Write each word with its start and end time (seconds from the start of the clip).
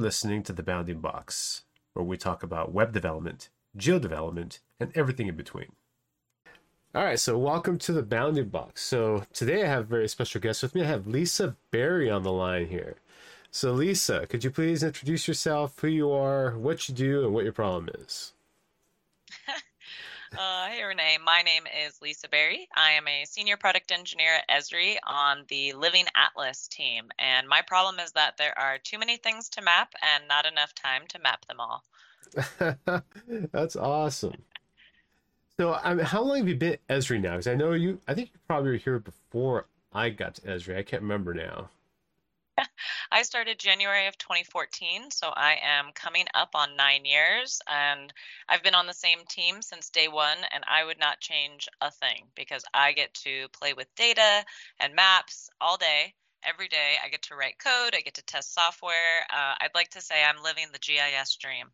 listening 0.00 0.42
to 0.44 0.52
The 0.52 0.62
Bounding 0.62 1.00
Box, 1.00 1.62
where 1.92 2.04
we 2.04 2.16
talk 2.16 2.42
about 2.42 2.72
web 2.72 2.92
development, 2.92 3.50
geo 3.76 3.98
development, 3.98 4.60
and 4.78 4.90
everything 4.94 5.28
in 5.28 5.36
between. 5.36 5.72
All 6.94 7.04
right, 7.04 7.20
so 7.20 7.38
welcome 7.38 7.78
to 7.78 7.92
The 7.92 8.02
Bounding 8.02 8.48
Box. 8.48 8.82
So 8.82 9.24
today 9.32 9.62
I 9.62 9.68
have 9.68 9.82
a 9.82 9.84
very 9.84 10.08
special 10.08 10.40
guest 10.40 10.62
with 10.62 10.74
me. 10.74 10.82
I 10.82 10.86
have 10.86 11.06
Lisa 11.06 11.56
Berry 11.70 12.10
on 12.10 12.22
the 12.22 12.32
line 12.32 12.66
here. 12.66 12.96
So, 13.52 13.72
Lisa, 13.72 14.26
could 14.26 14.44
you 14.44 14.50
please 14.50 14.82
introduce 14.82 15.26
yourself, 15.26 15.78
who 15.80 15.88
you 15.88 16.12
are, 16.12 16.56
what 16.56 16.88
you 16.88 16.94
do, 16.94 17.24
and 17.24 17.34
what 17.34 17.44
your 17.44 17.52
problem 17.52 17.88
is? 17.98 18.32
Uh, 20.38 20.68
hey, 20.68 20.84
Rene. 20.84 21.18
My 21.24 21.42
name 21.42 21.64
is 21.84 22.00
Lisa 22.00 22.28
Berry. 22.28 22.68
I 22.76 22.92
am 22.92 23.08
a 23.08 23.24
senior 23.24 23.56
product 23.56 23.90
engineer 23.90 24.36
at 24.36 24.60
Esri 24.60 24.96
on 25.04 25.44
the 25.48 25.72
Living 25.72 26.04
Atlas 26.14 26.68
team. 26.68 27.10
And 27.18 27.48
my 27.48 27.62
problem 27.62 27.98
is 27.98 28.12
that 28.12 28.36
there 28.36 28.56
are 28.56 28.78
too 28.78 28.98
many 28.98 29.16
things 29.16 29.48
to 29.50 29.62
map 29.62 29.92
and 30.02 30.28
not 30.28 30.46
enough 30.46 30.72
time 30.72 31.02
to 31.08 31.18
map 31.18 31.44
them 31.46 31.58
all. 31.58 31.82
That's 33.52 33.74
awesome. 33.74 34.36
So, 35.58 35.74
I 35.74 35.94
mean, 35.94 36.06
how 36.06 36.22
long 36.22 36.38
have 36.38 36.48
you 36.48 36.54
been 36.56 36.74
at 36.74 36.86
Esri 36.88 37.20
now? 37.20 37.32
Because 37.32 37.48
I 37.48 37.56
know 37.56 37.72
you, 37.72 38.00
I 38.06 38.14
think 38.14 38.30
you 38.32 38.38
probably 38.46 38.70
were 38.70 38.76
here 38.76 39.00
before 39.00 39.66
I 39.92 40.10
got 40.10 40.36
to 40.36 40.42
Esri. 40.42 40.78
I 40.78 40.84
can't 40.84 41.02
remember 41.02 41.34
now. 41.34 41.70
I 43.12 43.22
started 43.22 43.58
January 43.58 44.06
of 44.06 44.18
2014, 44.18 45.10
so 45.10 45.28
I 45.34 45.56
am 45.62 45.92
coming 45.94 46.26
up 46.34 46.50
on 46.54 46.76
nine 46.76 47.04
years, 47.04 47.60
and 47.68 48.12
I've 48.48 48.62
been 48.62 48.74
on 48.74 48.86
the 48.86 48.92
same 48.92 49.20
team 49.28 49.62
since 49.62 49.90
day 49.90 50.08
one, 50.08 50.38
and 50.52 50.64
I 50.68 50.84
would 50.84 50.98
not 50.98 51.20
change 51.20 51.68
a 51.80 51.90
thing 51.90 52.24
because 52.34 52.64
I 52.74 52.92
get 52.92 53.12
to 53.14 53.48
play 53.52 53.72
with 53.72 53.94
data 53.96 54.44
and 54.78 54.94
maps 54.94 55.50
all 55.60 55.76
day. 55.76 56.14
Every 56.42 56.68
day, 56.68 56.94
I 57.04 57.10
get 57.10 57.22
to 57.24 57.34
write 57.34 57.58
code, 57.58 57.94
I 57.94 58.00
get 58.00 58.14
to 58.14 58.24
test 58.24 58.54
software. 58.54 59.26
Uh, 59.30 59.54
I'd 59.60 59.74
like 59.74 59.90
to 59.90 60.00
say 60.00 60.24
I'm 60.24 60.42
living 60.42 60.66
the 60.72 60.78
GIS 60.78 61.36
dream. 61.36 61.66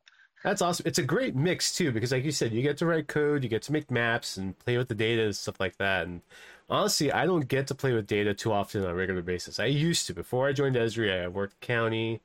That's 0.43 0.63
awesome. 0.63 0.85
It's 0.87 0.99
a 0.99 1.03
great 1.03 1.35
mix 1.35 1.75
too, 1.75 1.93
because 1.93 2.13
like 2.13 2.25
you 2.25 2.33
said, 2.33 2.53
you 2.53 2.63
get 2.63 2.77
to 2.79 2.87
write 2.87 3.09
code, 3.09 3.43
you 3.43 3.49
get 3.49 3.63
to 3.63 3.73
make 3.73 3.91
maps 3.91 4.37
and 4.37 4.59
play 4.59 4.77
with 4.77 4.89
the 4.89 4.95
data 4.95 5.25
and 5.25 5.37
stuff 5.37 5.59
like 5.61 5.77
that. 5.79 6.07
And 6.07 6.21
honestly, 6.69 7.13
I 7.13 7.27
don't 7.27 7.49
get 7.49 7.67
to 7.69 7.75
play 7.75 7.93
with 7.93 8.07
data 8.07 8.35
too 8.35 8.53
often 8.53 8.83
on 8.83 8.91
a 8.91 8.95
regular 8.95 9.23
basis. 9.23 9.59
I 9.61 9.67
used 9.67 10.07
to 10.07 10.15
before 10.15 10.49
I 10.49 10.53
joined 10.53 10.77
Esri. 10.77 11.23
I 11.25 11.29
worked 11.29 11.61
county. 11.61 12.21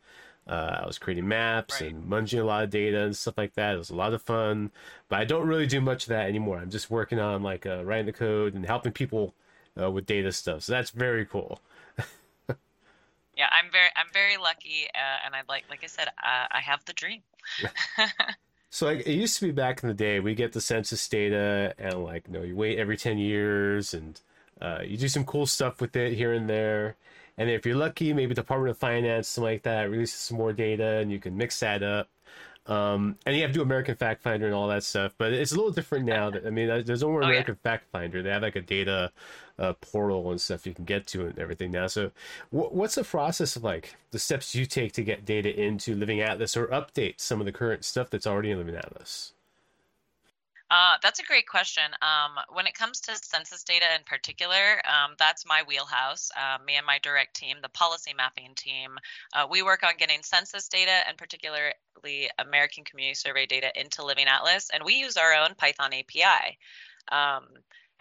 Uh, 0.47 0.79
I 0.83 0.87
was 0.87 0.97
creating 0.97 1.27
maps 1.27 1.81
right. 1.81 1.91
and 1.91 2.09
munging 2.09 2.41
a 2.41 2.43
lot 2.43 2.63
of 2.63 2.71
data 2.71 3.01
and 3.03 3.15
stuff 3.15 3.37
like 3.37 3.53
that. 3.53 3.75
It 3.75 3.77
was 3.77 3.91
a 3.91 3.95
lot 3.95 4.13
of 4.13 4.23
fun, 4.23 4.71
but 5.07 5.19
I 5.19 5.25
don't 5.25 5.47
really 5.47 5.67
do 5.67 5.79
much 5.79 6.03
of 6.03 6.09
that 6.09 6.27
anymore. 6.27 6.57
I'm 6.57 6.71
just 6.71 6.89
working 6.89 7.19
on 7.19 7.43
like 7.43 7.65
uh, 7.65 7.85
writing 7.85 8.07
the 8.07 8.13
code 8.13 8.55
and 8.55 8.65
helping 8.65 8.91
people 8.91 9.35
uh, 9.79 9.91
with 9.91 10.05
data 10.05 10.31
stuff. 10.31 10.63
So 10.63 10.73
that's 10.73 10.89
very 10.89 11.25
cool. 11.25 11.61
yeah, 13.37 13.49
I'm 13.51 13.71
very 13.71 13.89
I'm 13.95 14.11
very 14.13 14.37
lucky, 14.37 14.87
uh, 14.95 15.25
and 15.25 15.35
I'd 15.35 15.47
like 15.47 15.65
like 15.69 15.83
I 15.83 15.87
said, 15.87 16.07
uh, 16.07 16.47
I 16.51 16.59
have 16.59 16.83
the 16.85 16.93
dream. 16.93 17.21
So 18.71 18.85
like 18.85 19.05
it 19.05 19.13
used 19.13 19.37
to 19.39 19.45
be 19.45 19.51
back 19.51 19.83
in 19.83 19.89
the 19.89 19.93
day, 19.93 20.21
we 20.21 20.33
get 20.33 20.53
the 20.53 20.61
census 20.61 21.07
data 21.09 21.75
and 21.77 22.03
like 22.05 22.23
you 22.27 22.33
know 22.33 22.41
you 22.41 22.55
wait 22.55 22.79
every 22.79 22.95
ten 22.95 23.17
years 23.17 23.93
and 23.93 24.19
uh, 24.61 24.79
you 24.83 24.95
do 24.95 25.09
some 25.09 25.25
cool 25.25 25.45
stuff 25.45 25.81
with 25.81 25.95
it 25.97 26.13
here 26.13 26.31
and 26.33 26.49
there. 26.49 26.95
And 27.37 27.49
if 27.49 27.65
you're 27.65 27.75
lucky, 27.75 28.13
maybe 28.13 28.33
Department 28.33 28.71
of 28.71 28.77
Finance, 28.77 29.27
something 29.27 29.51
like 29.51 29.63
that, 29.63 29.89
releases 29.89 30.19
some 30.19 30.37
more 30.37 30.53
data 30.53 30.99
and 30.99 31.11
you 31.11 31.19
can 31.19 31.35
mix 31.35 31.59
that 31.59 31.83
up. 31.83 32.07
Um, 32.67 33.17
and 33.25 33.35
you 33.35 33.41
have 33.41 33.51
to 33.51 33.55
do 33.55 33.61
American 33.61 33.95
Fact 33.95 34.21
Finder 34.21 34.45
and 34.45 34.55
all 34.55 34.67
that 34.67 34.83
stuff, 34.83 35.15
but 35.17 35.33
it's 35.33 35.51
a 35.51 35.55
little 35.55 35.71
different 35.71 36.05
now. 36.05 36.29
That, 36.29 36.45
I 36.45 36.51
mean, 36.51 36.67
there's 36.85 37.01
no 37.01 37.09
more 37.09 37.23
American 37.23 37.55
oh, 37.55 37.57
yeah. 37.65 37.71
Fact 37.71 37.91
Finder. 37.91 38.21
They 38.21 38.29
have 38.29 38.43
like 38.43 38.55
a 38.55 38.61
data 38.61 39.11
uh, 39.61 39.73
portal 39.73 40.31
and 40.31 40.41
stuff 40.41 40.65
you 40.65 40.73
can 40.73 40.85
get 40.85 41.05
to 41.05 41.27
and 41.27 41.37
everything 41.37 41.71
now. 41.71 41.85
So, 41.87 42.11
what's 42.49 42.95
the 42.95 43.03
process 43.03 43.55
like 43.55 43.95
the 44.09 44.19
steps 44.19 44.55
you 44.55 44.65
take 44.65 44.91
to 44.93 45.03
get 45.03 45.23
data 45.23 45.55
into 45.57 45.95
Living 45.95 46.19
Atlas 46.19 46.57
or 46.57 46.67
update 46.67 47.21
some 47.21 47.39
of 47.39 47.45
the 47.45 47.51
current 47.51 47.85
stuff 47.85 48.09
that's 48.09 48.25
already 48.25 48.49
in 48.49 48.57
Living 48.57 48.75
Atlas? 48.75 49.33
Uh, 50.71 50.95
that's 51.03 51.19
a 51.19 51.23
great 51.23 51.47
question. 51.47 51.83
Um, 52.01 52.39
when 52.53 52.65
it 52.65 52.73
comes 52.73 53.01
to 53.01 53.15
census 53.21 53.61
data 53.61 53.85
in 53.93 54.03
particular, 54.05 54.81
um, 54.87 55.15
that's 55.19 55.45
my 55.45 55.63
wheelhouse. 55.67 56.31
Uh, 56.35 56.63
me 56.65 56.77
and 56.77 56.85
my 56.85 56.97
direct 57.03 57.35
team, 57.35 57.57
the 57.61 57.69
policy 57.69 58.13
mapping 58.15 58.55
team, 58.55 58.97
uh, 59.33 59.45
we 59.49 59.61
work 59.61 59.83
on 59.83 59.91
getting 59.99 60.23
census 60.23 60.69
data 60.69 61.01
and 61.07 61.17
particularly 61.17 62.29
American 62.39 62.85
Community 62.85 63.15
Survey 63.15 63.45
data 63.45 63.69
into 63.79 64.03
Living 64.03 64.27
Atlas, 64.27 64.69
and 64.73 64.81
we 64.83 64.95
use 64.95 65.17
our 65.17 65.33
own 65.33 65.55
Python 65.55 65.91
API. 65.93 66.57
Um, 67.11 67.47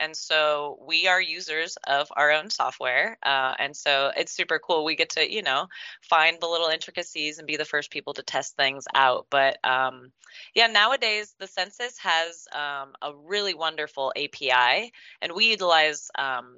and 0.01 0.17
so 0.17 0.79
we 0.85 1.07
are 1.07 1.21
users 1.21 1.77
of 1.87 2.11
our 2.17 2.33
own 2.33 2.51
software. 2.51 3.19
Uh, 3.23 3.55
and 3.59 3.77
so 3.77 4.11
it's 4.17 4.33
super 4.33 4.59
cool. 4.59 4.85
We 4.85 4.97
get 4.97 5.11
to, 5.11 5.33
you 5.33 5.43
know, 5.43 5.69
find 6.01 6.39
the 6.41 6.47
little 6.47 6.69
intricacies 6.69 7.39
and 7.39 7.47
be 7.47 7.57
the 7.57 7.65
first 7.65 7.91
people 7.91 8.15
to 8.15 8.23
test 8.23 8.57
things 8.57 8.87
out. 8.95 9.27
But 9.31 9.59
um, 9.63 10.11
yeah, 10.55 10.67
nowadays 10.67 11.35
the 11.39 11.47
census 11.47 11.99
has 11.99 12.49
um, 12.53 12.95
a 13.03 13.13
really 13.15 13.55
wonderful 13.55 14.13
API, 14.17 14.93
and 15.21 15.33
we 15.33 15.51
utilize 15.51 16.11
um, 16.19 16.57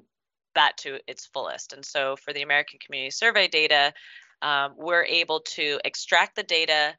that 0.55 0.77
to 0.79 1.01
its 1.09 1.27
fullest. 1.27 1.73
And 1.73 1.85
so 1.85 2.17
for 2.17 2.33
the 2.33 2.43
American 2.43 2.79
Community 2.79 3.11
Survey 3.11 3.49
data, 3.49 3.93
um, 4.41 4.75
we're 4.77 5.05
able 5.05 5.41
to 5.41 5.81
extract 5.85 6.37
the 6.37 6.43
data 6.43 6.95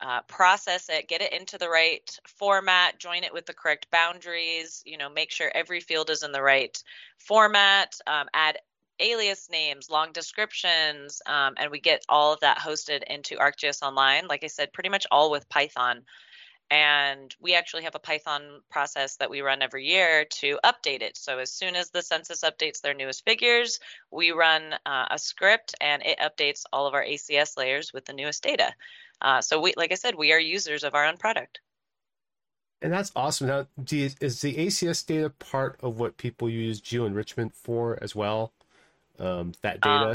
uh, 0.00 0.22
process 0.22 0.88
it, 0.88 1.08
get 1.08 1.22
it 1.22 1.32
into 1.32 1.58
the 1.58 1.68
right 1.68 2.18
format, 2.26 2.98
join 2.98 3.24
it 3.24 3.32
with 3.32 3.46
the 3.46 3.54
correct 3.54 3.90
boundaries, 3.90 4.82
you 4.86 4.96
know, 4.96 5.08
make 5.08 5.30
sure 5.30 5.50
every 5.54 5.80
field 5.80 6.10
is 6.10 6.22
in 6.22 6.32
the 6.32 6.42
right 6.42 6.82
format, 7.18 7.94
um, 8.06 8.28
add 8.32 8.58
alias 9.00 9.48
names, 9.50 9.90
long 9.90 10.12
descriptions, 10.12 11.22
um, 11.26 11.54
and 11.56 11.70
we 11.70 11.80
get 11.80 12.04
all 12.08 12.32
of 12.32 12.40
that 12.40 12.58
hosted 12.58 13.02
into 13.04 13.36
ArcGIS 13.36 13.82
Online. 13.82 14.26
Like 14.28 14.44
I 14.44 14.48
said, 14.48 14.72
pretty 14.72 14.88
much 14.88 15.06
all 15.10 15.30
with 15.30 15.48
Python. 15.48 16.02
And 16.70 17.34
we 17.40 17.54
actually 17.54 17.84
have 17.84 17.94
a 17.94 18.00
Python 18.00 18.60
process 18.70 19.16
that 19.16 19.30
we 19.30 19.40
run 19.40 19.62
every 19.62 19.86
year 19.86 20.26
to 20.26 20.58
update 20.62 21.00
it. 21.00 21.16
So 21.16 21.38
as 21.38 21.50
soon 21.50 21.74
as 21.76 21.90
the 21.90 22.02
census 22.02 22.42
updates 22.42 22.82
their 22.82 22.92
newest 22.92 23.24
figures, 23.24 23.80
we 24.10 24.32
run 24.32 24.74
uh, 24.84 25.06
a 25.10 25.18
script 25.18 25.74
and 25.80 26.02
it 26.04 26.18
updates 26.18 26.64
all 26.70 26.86
of 26.86 26.92
our 26.92 27.02
ACS 27.02 27.56
layers 27.56 27.94
with 27.94 28.04
the 28.04 28.12
newest 28.12 28.42
data. 28.42 28.74
Uh, 29.20 29.40
so 29.40 29.60
we, 29.60 29.74
like 29.76 29.92
I 29.92 29.96
said, 29.96 30.14
we 30.14 30.32
are 30.32 30.40
users 30.40 30.84
of 30.84 30.94
our 30.94 31.04
own 31.06 31.16
product. 31.16 31.60
And 32.80 32.92
that's 32.92 33.10
awesome. 33.16 33.48
Now, 33.48 33.66
you, 33.90 34.10
is 34.20 34.40
the 34.40 34.54
ACS 34.54 35.04
data 35.04 35.30
part 35.30 35.78
of 35.82 35.98
what 35.98 36.16
people 36.16 36.48
use 36.48 36.80
geo 36.80 37.06
enrichment 37.06 37.54
for 37.54 37.98
as 38.00 38.14
well? 38.14 38.52
Um, 39.18 39.52
that 39.62 39.80
data. 39.80 40.10
Uh, 40.10 40.14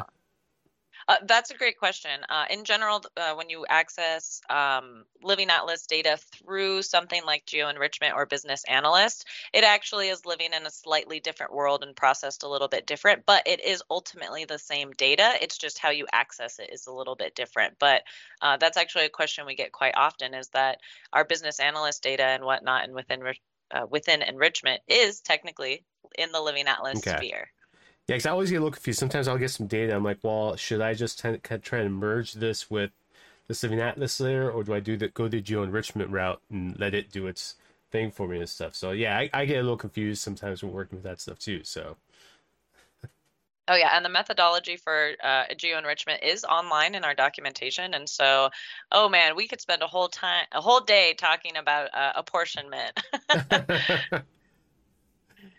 uh, 1.07 1.17
that's 1.25 1.51
a 1.51 1.57
great 1.57 1.77
question. 1.77 2.11
Uh, 2.29 2.45
in 2.49 2.63
general, 2.63 3.01
uh, 3.17 3.33
when 3.35 3.49
you 3.49 3.65
access 3.67 4.41
um, 4.49 5.03
Living 5.21 5.49
Atlas 5.49 5.85
data 5.85 6.17
through 6.17 6.81
something 6.81 7.21
like 7.25 7.45
Geo 7.45 7.69
Enrichment 7.69 8.13
or 8.15 8.25
Business 8.25 8.63
Analyst, 8.67 9.25
it 9.53 9.63
actually 9.63 10.09
is 10.09 10.25
living 10.25 10.53
in 10.53 10.65
a 10.65 10.71
slightly 10.71 11.19
different 11.19 11.53
world 11.53 11.83
and 11.83 11.95
processed 11.95 12.43
a 12.43 12.49
little 12.49 12.67
bit 12.67 12.85
different, 12.85 13.25
but 13.25 13.43
it 13.45 13.63
is 13.63 13.83
ultimately 13.89 14.45
the 14.45 14.59
same 14.59 14.91
data. 14.91 15.33
It's 15.41 15.57
just 15.57 15.79
how 15.79 15.89
you 15.89 16.05
access 16.11 16.59
it 16.59 16.69
is 16.71 16.87
a 16.87 16.93
little 16.93 17.15
bit 17.15 17.35
different. 17.35 17.75
But 17.79 18.03
uh, 18.41 18.57
that's 18.57 18.77
actually 18.77 19.05
a 19.05 19.09
question 19.09 19.45
we 19.45 19.55
get 19.55 19.71
quite 19.71 19.93
often 19.95 20.33
is 20.33 20.49
that 20.49 20.79
our 21.11 21.25
Business 21.25 21.59
Analyst 21.59 22.03
data 22.03 22.23
and 22.23 22.43
whatnot 22.43 22.83
and 22.83 22.93
within, 22.93 23.21
uh, 23.71 23.85
within 23.89 24.21
enrichment 24.21 24.81
is 24.87 25.21
technically 25.21 25.85
in 26.17 26.31
the 26.31 26.41
Living 26.41 26.67
Atlas 26.67 26.99
okay. 26.99 27.17
sphere. 27.17 27.49
Yeah, 28.07 28.15
because 28.15 28.25
I 28.25 28.31
always 28.31 28.49
get 28.49 28.57
a 28.57 28.59
little 28.59 28.71
confused. 28.71 28.99
Sometimes 28.99 29.27
I'll 29.27 29.37
get 29.37 29.51
some 29.51 29.67
data. 29.67 29.95
I'm 29.95 30.03
like, 30.03 30.19
well, 30.23 30.55
should 30.57 30.81
I 30.81 30.93
just 30.93 31.19
t- 31.19 31.37
try 31.37 31.79
and 31.79 31.93
merge 31.95 32.33
this 32.33 32.69
with 32.69 32.91
the 33.47 33.57
Living 33.63 33.79
Atlas 33.81 34.19
layer, 34.19 34.49
or 34.51 34.63
do 34.63 34.73
I 34.73 34.79
do 34.81 34.97
the 34.97 35.07
go 35.09 35.27
the 35.27 35.41
geo 35.41 35.63
enrichment 35.63 36.09
route 36.11 36.41
and 36.49 36.77
let 36.79 36.93
it 36.93 37.11
do 37.11 37.27
its 37.27 37.55
thing 37.91 38.11
for 38.11 38.27
me 38.27 38.39
and 38.39 38.49
stuff? 38.49 38.75
So 38.75 38.91
yeah, 38.91 39.17
I, 39.17 39.29
I 39.33 39.45
get 39.45 39.59
a 39.59 39.63
little 39.63 39.77
confused 39.77 40.21
sometimes 40.21 40.63
when 40.63 40.73
working 40.73 40.97
with 40.97 41.03
that 41.03 41.21
stuff 41.21 41.39
too. 41.39 41.63
So. 41.63 41.97
Oh 43.69 43.75
yeah, 43.75 43.95
and 43.95 44.03
the 44.03 44.09
methodology 44.09 44.75
for 44.75 45.13
uh, 45.23 45.45
geo 45.57 45.77
enrichment 45.77 46.21
is 46.21 46.43
online 46.43 46.95
in 46.95 47.05
our 47.05 47.13
documentation, 47.15 47.93
and 47.93 48.09
so, 48.09 48.49
oh 48.91 49.07
man, 49.07 49.37
we 49.37 49.47
could 49.47 49.61
spend 49.61 49.81
a 49.81 49.87
whole 49.87 50.09
time, 50.09 50.45
a 50.51 50.59
whole 50.59 50.81
day 50.81 51.13
talking 51.17 51.55
about 51.55 51.89
uh, 51.93 52.11
apportionment. 52.15 52.99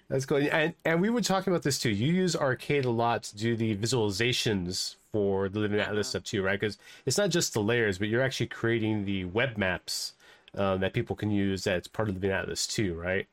That's 0.08 0.26
cool. 0.26 0.38
And 0.38 0.74
and 0.84 1.00
we 1.00 1.10
were 1.10 1.20
talking 1.20 1.52
about 1.52 1.62
this 1.62 1.78
too. 1.78 1.90
You 1.90 2.12
use 2.12 2.36
Arcade 2.36 2.84
a 2.84 2.90
lot 2.90 3.22
to 3.24 3.36
do 3.36 3.56
the 3.56 3.76
visualizations 3.76 4.96
for 5.12 5.48
the 5.48 5.60
Living 5.60 5.80
Atlas 5.80 6.08
stuff 6.08 6.24
too, 6.24 6.42
right? 6.42 6.58
Because 6.58 6.78
it's 7.06 7.18
not 7.18 7.30
just 7.30 7.54
the 7.54 7.62
layers, 7.62 7.98
but 7.98 8.08
you're 8.08 8.22
actually 8.22 8.48
creating 8.48 9.04
the 9.04 9.24
web 9.24 9.56
maps 9.56 10.12
um, 10.56 10.80
that 10.80 10.92
people 10.92 11.16
can 11.16 11.30
use 11.30 11.64
that's 11.64 11.88
part 11.88 12.08
of 12.08 12.14
the 12.14 12.20
Living 12.20 12.36
Atlas 12.36 12.66
too, 12.66 12.94
right? 12.94 13.26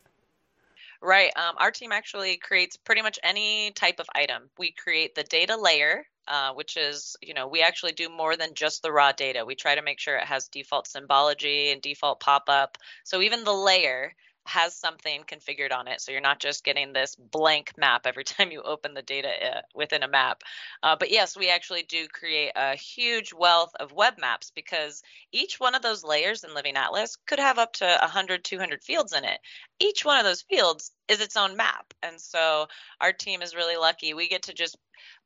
Right. 1.01 1.31
Um, 1.35 1.55
our 1.57 1.71
team 1.71 1.91
actually 1.91 2.37
creates 2.37 2.77
pretty 2.77 3.01
much 3.01 3.17
any 3.23 3.71
type 3.71 3.99
of 3.99 4.07
item. 4.13 4.49
We 4.59 4.71
create 4.71 5.15
the 5.15 5.23
data 5.23 5.57
layer, 5.57 6.05
uh, 6.27 6.53
which 6.53 6.77
is, 6.77 7.15
you 7.23 7.33
know, 7.33 7.47
we 7.47 7.63
actually 7.63 7.93
do 7.93 8.07
more 8.07 8.37
than 8.37 8.53
just 8.53 8.83
the 8.83 8.91
raw 8.91 9.11
data. 9.11 9.43
We 9.43 9.55
try 9.55 9.73
to 9.73 9.81
make 9.81 9.99
sure 9.99 10.15
it 10.15 10.25
has 10.25 10.47
default 10.47 10.87
symbology 10.87 11.71
and 11.71 11.81
default 11.81 12.19
pop 12.19 12.43
up. 12.49 12.77
So 13.03 13.21
even 13.21 13.43
the 13.43 13.53
layer 13.53 14.13
has 14.45 14.75
something 14.75 15.23
configured 15.23 15.71
on 15.71 15.87
it. 15.87 16.01
So 16.01 16.11
you're 16.11 16.21
not 16.21 16.39
just 16.39 16.63
getting 16.63 16.93
this 16.93 17.15
blank 17.15 17.73
map 17.77 18.05
every 18.05 18.23
time 18.25 18.51
you 18.51 18.61
open 18.61 18.93
the 18.93 19.01
data 19.01 19.29
uh, 19.29 19.61
within 19.75 20.03
a 20.03 20.07
map. 20.07 20.43
Uh, 20.81 20.95
but 20.99 21.11
yes, 21.11 21.37
we 21.37 21.49
actually 21.49 21.83
do 21.83 22.07
create 22.07 22.51
a 22.55 22.75
huge 22.75 23.33
wealth 23.33 23.73
of 23.79 23.91
web 23.91 24.15
maps 24.19 24.51
because 24.53 25.03
each 25.31 25.59
one 25.59 25.75
of 25.75 25.81
those 25.81 26.03
layers 26.03 26.43
in 26.43 26.53
Living 26.53 26.75
Atlas 26.75 27.17
could 27.27 27.39
have 27.39 27.59
up 27.59 27.73
to 27.73 27.85
100, 27.85 28.43
200 28.43 28.83
fields 28.83 29.13
in 29.13 29.23
it. 29.23 29.39
Each 29.79 30.03
one 30.03 30.17
of 30.17 30.25
those 30.25 30.41
fields 30.41 30.91
is 31.07 31.21
its 31.21 31.37
own 31.37 31.55
map. 31.55 31.93
And 32.01 32.19
so 32.19 32.67
our 32.99 33.13
team 33.13 33.41
is 33.41 33.55
really 33.55 33.77
lucky. 33.77 34.13
We 34.13 34.27
get 34.27 34.43
to 34.43 34.53
just 34.53 34.77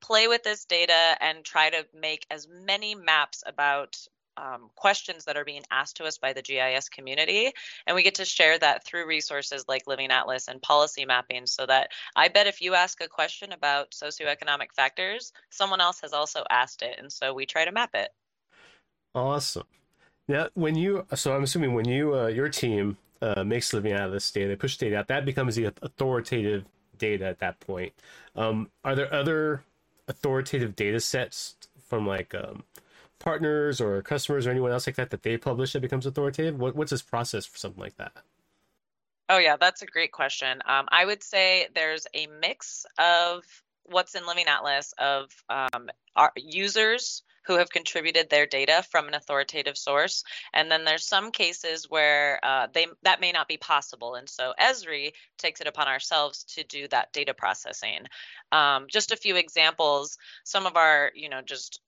play 0.01 0.27
with 0.27 0.43
this 0.43 0.65
data 0.65 1.17
and 1.19 1.43
try 1.43 1.69
to 1.69 1.85
make 1.93 2.25
as 2.29 2.47
many 2.47 2.95
maps 2.95 3.43
about 3.45 3.97
um, 4.37 4.69
questions 4.75 5.25
that 5.25 5.37
are 5.37 5.45
being 5.45 5.63
asked 5.71 5.97
to 5.97 6.05
us 6.05 6.17
by 6.17 6.33
the 6.33 6.41
GIS 6.41 6.89
community. 6.89 7.51
And 7.87 7.95
we 7.95 8.03
get 8.03 8.15
to 8.15 8.25
share 8.25 8.57
that 8.59 8.85
through 8.85 9.07
resources 9.07 9.65
like 9.67 9.87
Living 9.87 10.11
Atlas 10.11 10.47
and 10.47 10.61
policy 10.61 11.05
mapping 11.05 11.45
so 11.45 11.65
that 11.65 11.91
I 12.15 12.27
bet 12.27 12.47
if 12.47 12.61
you 12.61 12.73
ask 12.75 13.01
a 13.01 13.07
question 13.07 13.51
about 13.51 13.91
socioeconomic 13.91 14.73
factors, 14.75 15.31
someone 15.49 15.81
else 15.81 16.01
has 16.01 16.13
also 16.13 16.43
asked 16.49 16.81
it. 16.81 16.99
And 16.99 17.11
so 17.11 17.33
we 17.33 17.45
try 17.45 17.65
to 17.65 17.71
map 17.71 17.91
it. 17.93 18.09
Awesome. 19.13 19.63
Now, 20.27 20.49
when 20.55 20.75
you, 20.75 21.05
so 21.15 21.35
I'm 21.35 21.43
assuming 21.43 21.73
when 21.73 21.87
you, 21.87 22.15
uh, 22.17 22.27
your 22.27 22.49
team 22.49 22.97
uh, 23.21 23.43
makes 23.43 23.73
Living 23.73 23.93
Atlas 23.93 24.29
data, 24.31 24.47
they 24.47 24.55
push 24.55 24.77
data 24.77 24.97
out, 24.97 25.07
that 25.07 25.23
becomes 25.23 25.55
the 25.55 25.65
authoritative 25.81 26.65
data 26.97 27.25
at 27.25 27.39
that 27.39 27.59
point. 27.59 27.93
Um, 28.35 28.69
are 28.83 28.95
there 28.95 29.13
other 29.13 29.63
authoritative 30.07 30.75
data 30.75 30.99
sets 30.99 31.55
from 31.87 32.07
like, 32.07 32.33
um, 32.33 32.63
partners 33.19 33.79
or 33.81 34.01
customers 34.01 34.47
or 34.47 34.51
anyone 34.51 34.71
else 34.71 34.87
like 34.87 34.95
that 34.95 35.09
that 35.11 35.23
they 35.23 35.37
publish 35.37 35.73
that 35.73 35.81
becomes 35.81 36.05
authoritative? 36.05 36.59
What, 36.59 36.75
what's 36.75 36.91
this 36.91 37.01
process 37.01 37.45
for 37.45 37.57
something 37.57 37.81
like 37.81 37.97
that? 37.97 38.13
Oh 39.29 39.37
yeah, 39.37 39.57
that's 39.59 39.81
a 39.81 39.87
great 39.87 40.11
question. 40.11 40.61
Um, 40.67 40.85
I 40.91 41.05
would 41.05 41.23
say 41.23 41.67
there's 41.73 42.05
a 42.13 42.27
mix 42.27 42.85
of 42.99 43.43
what's 43.83 44.15
in 44.15 44.25
Living 44.25 44.45
Atlas 44.47 44.93
of 44.97 45.31
um, 45.49 45.89
our 46.15 46.31
users 46.35 47.23
who 47.45 47.57
have 47.57 47.69
contributed 47.69 48.29
their 48.29 48.47
data 48.47 48.83
from 48.89 49.07
an 49.07 49.13
authoritative 49.13 49.77
source, 49.77 50.23
and 50.53 50.71
then 50.71 50.83
there's 50.83 51.07
some 51.07 51.31
cases 51.31 51.89
where 51.89 52.39
uh, 52.43 52.67
they 52.73 52.87
that 53.03 53.21
may 53.21 53.31
not 53.31 53.47
be 53.47 53.57
possible, 53.57 54.15
and 54.15 54.27
so 54.27 54.53
Esri 54.59 55.11
takes 55.37 55.61
it 55.61 55.67
upon 55.67 55.87
ourselves 55.87 56.43
to 56.43 56.63
do 56.63 56.87
that 56.87 57.13
data 57.13 57.33
processing. 57.33 58.05
Um, 58.51 58.87
just 58.89 59.11
a 59.11 59.17
few 59.17 59.35
examples. 59.35 60.17
Some 60.43 60.65
of 60.65 60.75
our, 60.75 61.11
you 61.15 61.29
know, 61.29 61.41
just 61.41 61.81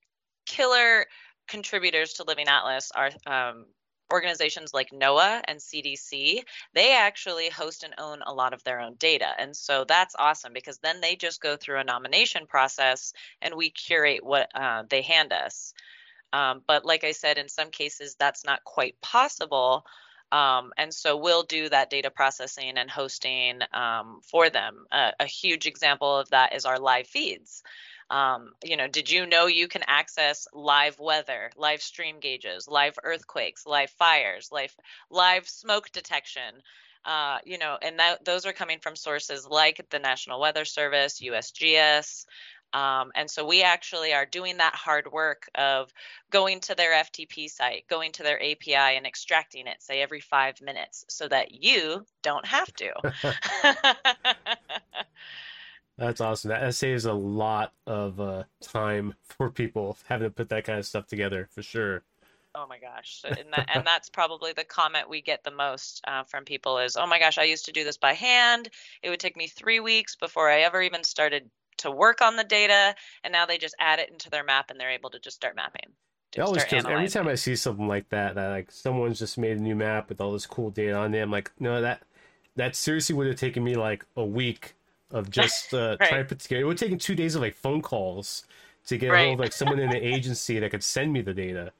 killer 0.47 1.05
contributors 1.47 2.13
to 2.13 2.23
Living 2.23 2.47
Atlas 2.47 2.91
are 2.95 3.11
um, 3.27 3.65
organizations 4.11 4.73
like 4.73 4.89
NOAA 4.91 5.41
and 5.47 5.59
CDC, 5.59 6.41
they 6.73 6.95
actually 6.95 7.49
host 7.49 7.83
and 7.83 7.93
own 7.97 8.21
a 8.25 8.33
lot 8.33 8.53
of 8.53 8.63
their 8.63 8.79
own 8.79 8.95
data. 8.95 9.27
And 9.37 9.55
so 9.55 9.85
that's 9.87 10.15
awesome 10.17 10.53
because 10.53 10.79
then 10.79 11.01
they 11.01 11.15
just 11.15 11.41
go 11.41 11.57
through 11.57 11.79
a 11.79 11.83
nomination 11.83 12.47
process 12.47 13.13
and 13.41 13.55
we 13.55 13.69
curate 13.69 14.25
what 14.25 14.49
uh, 14.55 14.83
they 14.89 15.01
hand 15.01 15.33
us. 15.33 15.73
Um, 16.33 16.61
but 16.67 16.85
like 16.85 17.03
I 17.03 17.11
said, 17.11 17.37
in 17.37 17.49
some 17.49 17.69
cases, 17.69 18.15
that's 18.19 18.45
not 18.45 18.63
quite 18.63 18.99
possible. 19.01 19.85
Um, 20.31 20.73
and 20.77 20.93
so 20.93 21.17
we'll 21.17 21.43
do 21.43 21.69
that 21.69 21.89
data 21.89 22.09
processing 22.09 22.77
and 22.77 22.89
hosting 22.89 23.59
um, 23.73 24.19
for 24.23 24.49
them. 24.49 24.85
Uh, 24.91 25.11
a 25.19 25.25
huge 25.25 25.65
example 25.65 26.17
of 26.17 26.29
that 26.31 26.53
is 26.53 26.65
our 26.65 26.79
live 26.79 27.07
feeds. 27.07 27.63
Um, 28.09 28.53
you 28.63 28.77
know, 28.77 28.87
did 28.87 29.09
you 29.09 29.25
know 29.25 29.47
you 29.47 29.67
can 29.67 29.83
access 29.87 30.47
live 30.53 30.99
weather, 30.99 31.51
live 31.57 31.81
stream 31.81 32.19
gauges, 32.19 32.67
live 32.67 32.97
earthquakes, 33.03 33.65
live 33.65 33.89
fires, 33.91 34.49
live 34.51 34.73
live 35.09 35.47
smoke 35.47 35.91
detection? 35.91 36.61
Uh, 37.05 37.37
you 37.45 37.57
know, 37.57 37.77
and 37.81 37.99
that 37.99 38.23
those 38.25 38.45
are 38.45 38.53
coming 38.53 38.79
from 38.79 38.95
sources 38.95 39.47
like 39.49 39.85
the 39.89 39.99
National 39.99 40.39
Weather 40.39 40.65
Service, 40.65 41.21
USGS. 41.21 42.25
Um, 42.73 43.11
and 43.15 43.29
so 43.29 43.45
we 43.45 43.63
actually 43.63 44.13
are 44.13 44.25
doing 44.25 44.57
that 44.57 44.75
hard 44.75 45.11
work 45.11 45.49
of 45.55 45.91
going 46.31 46.59
to 46.61 46.75
their 46.75 46.93
FTP 46.93 47.49
site, 47.49 47.85
going 47.89 48.11
to 48.13 48.23
their 48.23 48.41
API 48.41 48.97
and 48.97 49.05
extracting 49.05 49.67
it, 49.67 49.81
say 49.81 50.01
every 50.01 50.19
five 50.19 50.61
minutes, 50.61 51.05
so 51.07 51.27
that 51.27 51.51
you 51.63 52.05
don't 52.21 52.45
have 52.45 52.73
to. 52.75 52.91
That's 55.97 56.21
awesome. 56.21 56.49
That 56.49 56.75
saves 56.75 57.05
a 57.05 57.13
lot 57.13 57.73
of 57.87 58.19
uh, 58.19 58.43
time 58.61 59.15
for 59.23 59.49
people 59.49 59.97
having 60.07 60.27
to 60.27 60.33
put 60.33 60.49
that 60.49 60.63
kind 60.63 60.77
of 60.77 60.85
stuff 60.85 61.07
together 61.07 61.49
for 61.51 61.63
sure. 61.63 62.03
Oh 62.53 62.65
my 62.67 62.79
gosh, 62.79 63.23
and, 63.25 63.53
that, 63.53 63.69
and 63.73 63.85
that's 63.85 64.09
probably 64.09 64.51
the 64.53 64.63
comment 64.63 65.09
we 65.09 65.21
get 65.21 65.43
the 65.43 65.51
most 65.51 66.01
uh, 66.07 66.23
from 66.23 66.43
people 66.43 66.79
is, 66.79 66.97
"Oh 66.97 67.05
my 67.05 67.19
gosh, 67.19 67.37
I 67.37 67.43
used 67.43 67.65
to 67.65 67.71
do 67.71 67.83
this 67.83 67.97
by 67.97 68.13
hand. 68.13 68.69
It 69.03 69.09
would 69.09 69.19
take 69.19 69.37
me 69.37 69.47
three 69.47 69.79
weeks 69.79 70.15
before 70.15 70.49
I 70.49 70.61
ever 70.61 70.81
even 70.81 71.03
started 71.03 71.49
to 71.77 71.91
work 71.91 72.21
on 72.21 72.35
the 72.35 72.43
data, 72.43 72.95
and 73.23 73.31
now 73.31 73.45
they 73.45 73.57
just 73.57 73.75
add 73.79 73.99
it 73.99 74.09
into 74.09 74.29
their 74.29 74.43
map 74.43 74.69
and 74.69 74.79
they're 74.79 74.91
able 74.91 75.09
to 75.11 75.19
just 75.19 75.35
start 75.35 75.55
mapping." 75.55 75.93
It 76.35 76.41
always 76.41 76.63
kills. 76.65 76.85
Every 76.85 77.07
time 77.07 77.27
I 77.27 77.35
see 77.35 77.55
something 77.55 77.87
like 77.87 78.09
that, 78.09 78.35
that 78.35 78.49
like 78.49 78.71
someone's 78.71 79.19
just 79.19 79.37
made 79.37 79.57
a 79.57 79.61
new 79.61 79.75
map 79.75 80.09
with 80.09 80.19
all 80.19 80.33
this 80.33 80.45
cool 80.45 80.69
data 80.69 80.93
on 80.93 81.13
it, 81.13 81.21
I'm 81.21 81.31
like, 81.31 81.51
no, 81.59 81.81
that 81.81 82.03
that 82.55 82.75
seriously 82.75 83.15
would 83.15 83.27
have 83.27 83.37
taken 83.37 83.63
me 83.63 83.75
like 83.75 84.05
a 84.15 84.25
week 84.25 84.75
of 85.11 85.29
just 85.31 85.73
uh, 85.73 85.97
right. 85.99 86.09
trying 86.09 86.23
to 86.23 86.29
put 86.29 86.39
together. 86.39 86.61
It 86.61 86.65
would 86.65 86.77
take 86.77 86.99
two 86.99 87.15
days 87.15 87.35
of 87.35 87.41
like 87.41 87.55
phone 87.55 87.81
calls 87.81 88.45
to 88.87 88.97
get 88.97 89.09
right. 89.09 89.21
a 89.21 89.25
hold 89.27 89.33
of 89.35 89.39
like 89.39 89.53
someone 89.53 89.79
in 89.79 89.89
the 89.89 90.05
agency 90.05 90.59
that 90.59 90.71
could 90.71 90.83
send 90.83 91.13
me 91.13 91.21
the 91.21 91.33
data, 91.33 91.71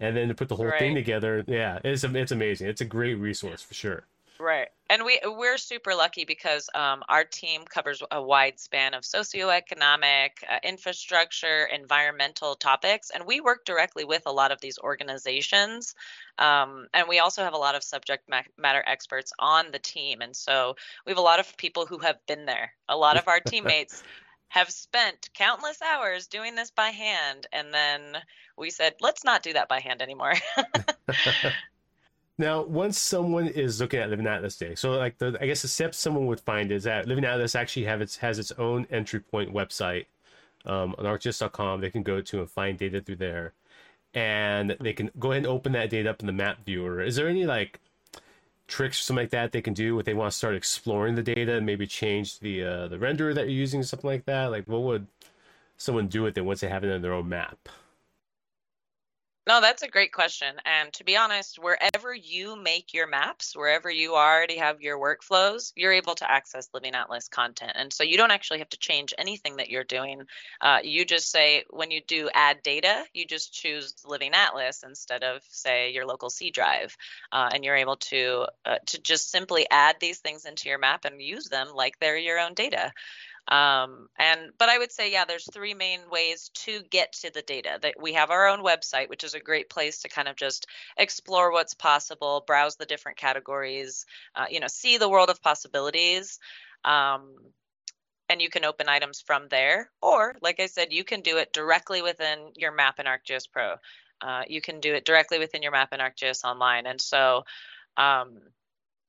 and 0.00 0.16
then 0.16 0.28
to 0.28 0.34
put 0.34 0.48
the 0.48 0.56
whole 0.56 0.66
right. 0.66 0.78
thing 0.78 0.94
together. 0.94 1.44
Yeah, 1.46 1.78
it's 1.84 2.02
it's 2.04 2.32
amazing. 2.32 2.68
It's 2.68 2.80
a 2.80 2.86
great 2.86 3.14
resource 3.14 3.62
for 3.62 3.74
sure. 3.74 4.04
Right. 4.38 4.68
And 4.92 5.06
we 5.06 5.18
we're 5.24 5.56
super 5.56 5.94
lucky 5.94 6.26
because 6.26 6.68
um, 6.74 7.02
our 7.08 7.24
team 7.24 7.64
covers 7.64 8.02
a 8.10 8.22
wide 8.22 8.60
span 8.60 8.92
of 8.92 9.04
socioeconomic, 9.04 10.32
uh, 10.46 10.58
infrastructure, 10.62 11.64
environmental 11.64 12.56
topics, 12.56 13.08
and 13.08 13.24
we 13.24 13.40
work 13.40 13.64
directly 13.64 14.04
with 14.04 14.24
a 14.26 14.30
lot 14.30 14.52
of 14.52 14.60
these 14.60 14.78
organizations. 14.78 15.94
Um, 16.38 16.88
and 16.92 17.08
we 17.08 17.20
also 17.20 17.42
have 17.42 17.54
a 17.54 17.56
lot 17.56 17.74
of 17.74 17.82
subject 17.82 18.28
matter 18.58 18.84
experts 18.86 19.32
on 19.38 19.70
the 19.70 19.78
team, 19.78 20.20
and 20.20 20.36
so 20.36 20.76
we 21.06 21.10
have 21.10 21.18
a 21.18 21.22
lot 21.22 21.40
of 21.40 21.56
people 21.56 21.86
who 21.86 21.96
have 22.00 22.18
been 22.26 22.44
there. 22.44 22.74
A 22.86 22.96
lot 22.96 23.16
of 23.16 23.28
our 23.28 23.40
teammates 23.46 24.02
have 24.48 24.68
spent 24.68 25.30
countless 25.32 25.80
hours 25.80 26.26
doing 26.26 26.54
this 26.54 26.70
by 26.70 26.90
hand, 26.90 27.46
and 27.50 27.72
then 27.72 28.18
we 28.58 28.68
said, 28.68 28.96
let's 29.00 29.24
not 29.24 29.42
do 29.42 29.54
that 29.54 29.70
by 29.70 29.80
hand 29.80 30.02
anymore. 30.02 30.34
Now, 32.42 32.64
once 32.64 32.98
someone 32.98 33.46
is 33.46 33.80
looking 33.80 34.00
at 34.00 34.10
Living 34.10 34.26
Atlas 34.26 34.56
Day, 34.56 34.74
so 34.74 34.90
like 34.94 35.16
the 35.18 35.38
I 35.40 35.46
guess 35.46 35.62
the 35.62 35.68
steps 35.68 35.96
someone 35.96 36.26
would 36.26 36.40
find 36.40 36.72
is 36.72 36.82
that 36.82 37.06
Living 37.06 37.24
Atlas 37.24 37.54
actually 37.54 37.84
have 37.84 38.00
its 38.00 38.16
has 38.16 38.40
its 38.40 38.50
own 38.58 38.84
entry 38.90 39.20
point 39.20 39.54
website 39.54 40.06
um, 40.66 40.92
on 40.98 41.04
ArcGIS.com. 41.04 41.80
They 41.80 41.90
can 41.90 42.02
go 42.02 42.20
to 42.20 42.40
and 42.40 42.50
find 42.50 42.76
data 42.76 43.00
through 43.00 43.16
there, 43.16 43.52
and 44.12 44.76
they 44.80 44.92
can 44.92 45.12
go 45.20 45.30
ahead 45.30 45.44
and 45.44 45.52
open 45.52 45.70
that 45.74 45.88
data 45.88 46.10
up 46.10 46.18
in 46.18 46.26
the 46.26 46.32
map 46.32 46.64
viewer. 46.66 47.00
Is 47.00 47.14
there 47.14 47.28
any 47.28 47.46
like 47.46 47.78
tricks 48.66 48.98
or 48.98 49.02
something 49.04 49.22
like 49.22 49.30
that 49.30 49.52
they 49.52 49.62
can 49.62 49.72
do 49.72 49.96
if 50.00 50.04
they 50.04 50.14
want 50.14 50.32
to 50.32 50.36
start 50.36 50.56
exploring 50.56 51.14
the 51.14 51.22
data 51.22 51.58
and 51.58 51.64
maybe 51.64 51.86
change 51.86 52.40
the 52.40 52.64
uh, 52.64 52.88
the 52.88 52.98
renderer 52.98 53.32
that 53.36 53.42
you're 53.42 53.50
using, 53.50 53.84
something 53.84 54.10
like 54.10 54.24
that? 54.24 54.46
Like, 54.50 54.66
what 54.66 54.82
would 54.82 55.06
someone 55.76 56.08
do 56.08 56.24
with 56.24 56.36
it 56.36 56.44
once 56.44 56.58
they 56.58 56.68
have 56.68 56.82
it 56.82 56.90
in 56.90 57.02
their 57.02 57.14
own 57.14 57.28
map? 57.28 57.68
No, 59.44 59.60
that's 59.60 59.82
a 59.82 59.88
great 59.88 60.12
question. 60.12 60.54
And 60.64 60.92
to 60.92 61.04
be 61.04 61.16
honest, 61.16 61.58
wherever 61.58 62.14
you 62.14 62.54
make 62.54 62.94
your 62.94 63.08
maps, 63.08 63.56
wherever 63.56 63.90
you 63.90 64.14
already 64.14 64.58
have 64.58 64.80
your 64.80 65.00
workflows, 65.00 65.72
you're 65.74 65.92
able 65.92 66.14
to 66.14 66.30
access 66.30 66.68
Living 66.72 66.94
Atlas 66.94 67.26
content. 67.26 67.72
And 67.74 67.92
so 67.92 68.04
you 68.04 68.16
don't 68.16 68.30
actually 68.30 68.60
have 68.60 68.68
to 68.68 68.78
change 68.78 69.12
anything 69.18 69.56
that 69.56 69.68
you're 69.68 69.82
doing. 69.82 70.22
Uh, 70.60 70.78
you 70.84 71.04
just 71.04 71.28
say, 71.28 71.64
when 71.70 71.90
you 71.90 72.00
do 72.06 72.30
add 72.32 72.62
data, 72.62 73.02
you 73.12 73.26
just 73.26 73.52
choose 73.52 73.94
Living 74.04 74.32
Atlas 74.32 74.84
instead 74.86 75.24
of, 75.24 75.42
say, 75.48 75.90
your 75.90 76.06
local 76.06 76.30
C 76.30 76.52
drive. 76.52 76.96
Uh, 77.32 77.50
and 77.52 77.64
you're 77.64 77.74
able 77.74 77.96
to, 77.96 78.46
uh, 78.64 78.78
to 78.86 79.02
just 79.02 79.28
simply 79.28 79.66
add 79.68 79.96
these 79.98 80.20
things 80.20 80.44
into 80.44 80.68
your 80.68 80.78
map 80.78 81.04
and 81.04 81.20
use 81.20 81.48
them 81.48 81.70
like 81.74 81.98
they're 81.98 82.16
your 82.16 82.38
own 82.38 82.54
data. 82.54 82.92
Um, 83.48 84.08
and 84.18 84.52
but 84.56 84.68
I 84.68 84.78
would 84.78 84.92
say, 84.92 85.12
yeah, 85.12 85.24
there's 85.24 85.48
three 85.52 85.74
main 85.74 86.00
ways 86.10 86.50
to 86.64 86.80
get 86.90 87.12
to 87.20 87.30
the 87.32 87.42
data. 87.42 87.78
That 87.82 87.94
we 88.00 88.12
have 88.14 88.30
our 88.30 88.48
own 88.48 88.62
website, 88.62 89.08
which 89.08 89.24
is 89.24 89.34
a 89.34 89.40
great 89.40 89.68
place 89.68 90.02
to 90.02 90.08
kind 90.08 90.28
of 90.28 90.36
just 90.36 90.66
explore 90.96 91.52
what's 91.52 91.74
possible, 91.74 92.44
browse 92.46 92.76
the 92.76 92.86
different 92.86 93.18
categories, 93.18 94.06
uh, 94.36 94.46
you 94.48 94.60
know, 94.60 94.68
see 94.68 94.96
the 94.96 95.08
world 95.08 95.28
of 95.28 95.42
possibilities. 95.42 96.38
Um, 96.84 97.34
and 98.28 98.40
you 98.40 98.48
can 98.48 98.64
open 98.64 98.88
items 98.88 99.20
from 99.20 99.48
there. 99.48 99.90
Or, 100.00 100.36
like 100.40 100.60
I 100.60 100.66
said, 100.66 100.92
you 100.92 101.04
can 101.04 101.20
do 101.20 101.36
it 101.36 101.52
directly 101.52 102.00
within 102.00 102.52
your 102.56 102.72
map 102.72 102.98
in 102.98 103.06
ArcGIS 103.06 103.50
Pro. 103.52 103.74
Uh, 104.20 104.42
you 104.48 104.60
can 104.60 104.80
do 104.80 104.94
it 104.94 105.04
directly 105.04 105.38
within 105.38 105.62
your 105.62 105.72
map 105.72 105.92
in 105.92 106.00
ArcGIS 106.00 106.44
Online. 106.44 106.86
And 106.86 107.00
so, 107.00 107.44
um, 107.96 108.38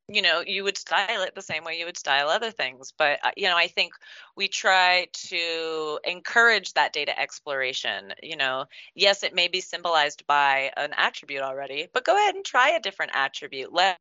you 0.08 0.22
know 0.22 0.42
you 0.46 0.64
would 0.64 0.78
style 0.78 1.22
it 1.24 1.34
the 1.36 1.42
same 1.42 1.64
way 1.64 1.78
you 1.80 1.86
would 1.86 1.98
style 1.98 2.28
other 2.30 2.52
things 2.52 2.94
but 2.98 3.20
uh, 3.24 3.32
you 3.38 3.48
know 3.48 3.58
i 3.58 3.68
think 3.68 3.94
we 4.36 4.48
try 4.48 5.08
to 5.14 6.00
encourage 6.04 6.74
that 6.74 6.94
data 6.94 7.18
exploration 7.20 8.14
you 8.22 8.36
know. 8.36 8.66
Yes 8.96 9.24
it 9.24 9.34
may 9.36 9.48
be 9.48 9.62
symbolized 9.62 10.26
by 10.28 10.72
an 10.78 10.94
attribute 10.98 11.42
already 11.42 11.88
but 11.94 12.04
go 12.06 12.16
ahead 12.18 12.36
and 12.36 12.44
try 12.46 12.70
a 12.72 12.80
different 12.82 13.12
attribute 13.16 13.74
let 13.74 13.98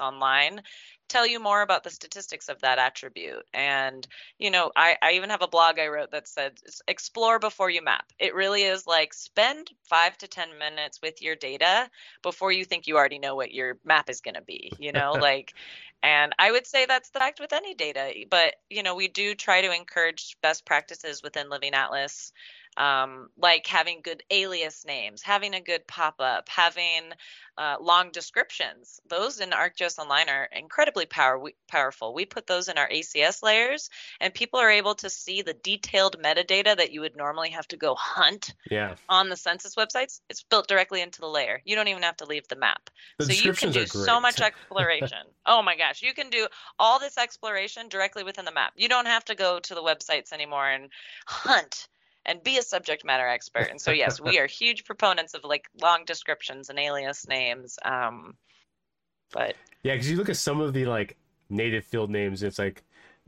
online 0.00 0.62
tell 1.08 1.26
you 1.26 1.40
more 1.40 1.62
about 1.62 1.84
the 1.84 1.90
statistics 1.90 2.48
of 2.48 2.60
that 2.60 2.78
attribute. 2.78 3.44
And, 3.54 4.06
you 4.38 4.50
know, 4.50 4.72
I, 4.76 4.96
I 5.02 5.12
even 5.12 5.30
have 5.30 5.42
a 5.42 5.48
blog 5.48 5.78
I 5.78 5.88
wrote 5.88 6.10
that 6.12 6.28
said 6.28 6.58
explore 6.88 7.38
before 7.38 7.70
you 7.70 7.82
map. 7.82 8.12
It 8.18 8.34
really 8.34 8.62
is 8.62 8.86
like 8.86 9.14
spend 9.14 9.70
five 9.84 10.16
to 10.18 10.28
10 10.28 10.58
minutes 10.58 11.00
with 11.02 11.22
your 11.22 11.36
data 11.36 11.88
before 12.22 12.52
you 12.52 12.64
think 12.64 12.86
you 12.86 12.96
already 12.96 13.18
know 13.18 13.34
what 13.34 13.52
your 13.52 13.78
map 13.84 14.10
is 14.10 14.20
going 14.20 14.34
to 14.34 14.42
be, 14.42 14.72
you 14.78 14.92
know, 14.92 15.12
like, 15.20 15.54
and 16.02 16.32
I 16.38 16.52
would 16.52 16.66
say 16.66 16.86
that's 16.86 17.10
the 17.10 17.18
fact 17.18 17.40
with 17.40 17.52
any 17.52 17.74
data. 17.74 18.12
But, 18.30 18.56
you 18.70 18.82
know, 18.82 18.94
we 18.94 19.08
do 19.08 19.34
try 19.34 19.62
to 19.62 19.74
encourage 19.74 20.36
best 20.42 20.64
practices 20.64 21.22
within 21.22 21.48
Living 21.48 21.74
Atlas 21.74 22.32
um, 22.76 23.28
like 23.38 23.66
having 23.66 24.00
good 24.02 24.22
alias 24.30 24.84
names, 24.86 25.22
having 25.22 25.54
a 25.54 25.60
good 25.60 25.86
pop 25.86 26.16
up, 26.20 26.48
having 26.48 27.12
uh, 27.58 27.76
long 27.80 28.10
descriptions. 28.10 29.00
Those 29.08 29.40
in 29.40 29.50
ArcGIS 29.50 29.98
Online 29.98 30.28
are 30.28 30.48
incredibly 30.52 31.06
power, 31.06 31.42
powerful. 31.68 32.12
We 32.12 32.26
put 32.26 32.46
those 32.46 32.68
in 32.68 32.76
our 32.76 32.88
ACS 32.88 33.42
layers, 33.42 33.88
and 34.20 34.34
people 34.34 34.60
are 34.60 34.70
able 34.70 34.94
to 34.96 35.08
see 35.08 35.42
the 35.42 35.54
detailed 35.54 36.22
metadata 36.22 36.76
that 36.76 36.92
you 36.92 37.00
would 37.00 37.16
normally 37.16 37.50
have 37.50 37.66
to 37.68 37.76
go 37.76 37.94
hunt 37.94 38.54
yeah. 38.70 38.96
on 39.08 39.30
the 39.30 39.36
census 39.36 39.74
websites. 39.74 40.20
It's 40.28 40.42
built 40.42 40.68
directly 40.68 41.00
into 41.00 41.20
the 41.20 41.28
layer. 41.28 41.62
You 41.64 41.76
don't 41.76 41.88
even 41.88 42.02
have 42.02 42.18
to 42.18 42.26
leave 42.26 42.46
the 42.48 42.56
map. 42.56 42.90
The 43.18 43.26
so 43.26 43.32
you 43.32 43.52
can 43.54 43.72
do 43.72 43.86
so 43.86 44.20
much 44.20 44.40
exploration. 44.40 45.18
oh 45.46 45.62
my 45.62 45.76
gosh, 45.76 46.02
you 46.02 46.12
can 46.12 46.28
do 46.28 46.46
all 46.78 46.98
this 46.98 47.16
exploration 47.16 47.88
directly 47.88 48.22
within 48.22 48.44
the 48.44 48.52
map. 48.52 48.74
You 48.76 48.88
don't 48.88 49.06
have 49.06 49.24
to 49.26 49.34
go 49.34 49.60
to 49.60 49.74
the 49.74 49.82
websites 49.82 50.32
anymore 50.32 50.68
and 50.68 50.90
hunt 51.26 51.88
and 52.26 52.42
be 52.42 52.58
a 52.58 52.62
subject 52.62 53.04
matter 53.04 53.26
expert. 53.26 53.68
And 53.70 53.80
so, 53.80 53.92
yes, 53.92 54.20
we 54.20 54.38
are 54.38 54.46
huge 54.50 54.84
proponents 54.84 55.32
of 55.32 55.44
like 55.44 55.66
long 55.80 56.04
descriptions 56.04 56.68
and 56.68 56.78
alias 56.78 57.26
names. 57.26 57.78
Um, 57.84 58.34
but 59.32 59.54
yeah, 59.82 59.94
because 59.94 60.10
you 60.10 60.16
look 60.16 60.28
at 60.28 60.36
some 60.36 60.60
of 60.60 60.74
the 60.74 60.84
like 60.84 61.16
native 61.48 61.84
field 61.84 62.10
names, 62.10 62.42
it's 62.42 62.58
like 62.58 62.82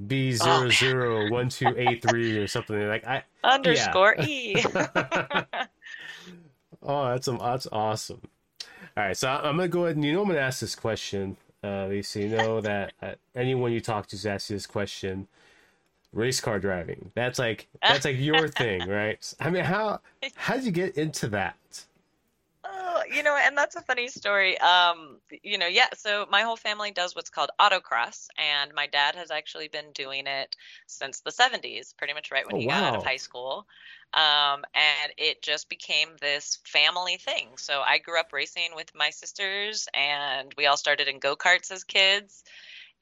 B 0.06 0.32
zero 0.32 0.68
zero 0.68 1.30
one 1.30 1.48
two 1.48 1.74
eight 1.76 2.02
three 2.02 2.36
or 2.36 2.46
something 2.46 2.86
like 2.86 3.06
I 3.06 3.22
underscore 3.42 4.14
yeah. 4.18 4.26
E. 4.26 4.64
oh, 6.82 7.08
that's 7.08 7.26
that's 7.26 7.66
awesome. 7.72 8.20
All 8.96 9.04
right, 9.04 9.16
so 9.16 9.28
I'm 9.28 9.56
gonna 9.56 9.68
go 9.68 9.84
ahead 9.84 9.96
and 9.96 10.04
you 10.04 10.12
know 10.12 10.22
I'm 10.22 10.28
gonna 10.28 10.40
ask 10.40 10.60
this 10.60 10.76
question, 10.76 11.36
uh, 11.64 11.86
Lisa. 11.86 12.20
You 12.20 12.28
know 12.28 12.60
that 12.60 12.92
uh, 13.02 13.14
anyone 13.34 13.72
you 13.72 13.80
talk 13.80 14.06
to 14.08 14.16
is 14.16 14.26
asking 14.26 14.56
this 14.56 14.66
question 14.66 15.28
race 16.12 16.40
car 16.40 16.58
driving. 16.58 17.10
That's 17.14 17.38
like 17.38 17.68
that's 17.82 18.04
like 18.04 18.18
your 18.18 18.48
thing, 18.60 18.88
right? 18.88 19.34
I 19.40 19.50
mean, 19.50 19.64
how 19.64 20.00
how 20.36 20.54
did 20.54 20.64
you 20.64 20.72
get 20.72 20.96
into 20.96 21.28
that? 21.28 21.56
Oh, 22.64 23.02
you 23.10 23.22
know, 23.22 23.36
and 23.36 23.56
that's 23.56 23.76
a 23.76 23.80
funny 23.80 24.08
story. 24.08 24.58
Um, 24.58 25.18
you 25.42 25.58
know, 25.58 25.66
yeah. 25.66 25.88
So 25.94 26.26
my 26.30 26.42
whole 26.42 26.56
family 26.56 26.90
does 26.90 27.14
what's 27.14 27.30
called 27.30 27.50
autocross, 27.60 28.28
and 28.36 28.74
my 28.74 28.86
dad 28.86 29.14
has 29.14 29.30
actually 29.30 29.68
been 29.68 29.92
doing 29.94 30.26
it 30.26 30.56
since 30.86 31.20
the 31.20 31.30
'70s, 31.30 31.96
pretty 31.96 32.14
much 32.14 32.30
right 32.30 32.46
when 32.46 32.56
oh, 32.56 32.60
he 32.60 32.66
wow. 32.66 32.80
got 32.80 32.84
out 32.84 32.96
of 32.96 33.04
high 33.04 33.16
school. 33.16 33.66
Um, 34.14 34.64
and 34.74 35.12
it 35.18 35.42
just 35.42 35.68
became 35.68 36.08
this 36.20 36.60
family 36.64 37.18
thing. 37.18 37.48
So 37.58 37.82
I 37.82 37.98
grew 37.98 38.18
up 38.18 38.32
racing 38.32 38.70
with 38.74 38.90
my 38.94 39.10
sisters, 39.10 39.86
and 39.92 40.52
we 40.56 40.66
all 40.66 40.78
started 40.78 41.08
in 41.08 41.18
go 41.18 41.36
karts 41.36 41.70
as 41.70 41.84
kids 41.84 42.42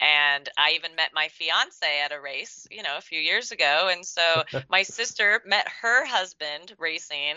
and 0.01 0.49
I 0.59 0.73
even 0.73 0.95
met 0.95 1.13
my 1.15 1.29
fiance 1.29 2.01
at 2.05 2.13
a 2.13 2.21
race, 2.21 2.67
you 2.71 2.83
know, 2.83 2.97
a 2.99 3.03
few 3.03 3.21
years 3.21 3.51
ago. 3.51 3.89
And 3.91 4.05
so 4.05 4.43
my 4.69 4.83
sister 4.83 5.43
met 5.47 5.67
her 5.81 6.05
husband 6.05 6.75
racing. 6.79 7.37